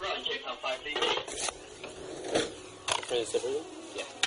[0.00, 0.24] Right,
[0.62, 1.50] 5, please.
[3.06, 3.36] Prince?
[3.94, 4.19] Yeah.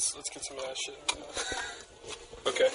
[0.00, 0.96] Let's let's get some of that shit.
[2.46, 2.70] Okay.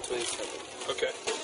[0.00, 1.37] Okay.